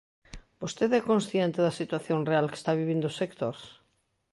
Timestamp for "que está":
2.51-2.71